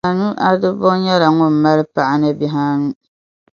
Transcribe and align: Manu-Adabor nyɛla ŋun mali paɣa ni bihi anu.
Manu-Adabor 0.03 0.95
nyɛla 1.03 1.27
ŋun 1.37 1.53
mali 1.63 1.83
paɣa 1.93 2.15
ni 2.21 2.29
bihi 2.39 2.59
anu. 2.71 2.89